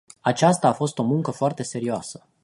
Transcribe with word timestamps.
Aceasta 0.21 0.67
a 0.67 0.73
fost 0.73 0.97
o 0.99 1.03
muncă 1.03 1.31
foarte 1.31 1.63
serioasă. 1.63 2.27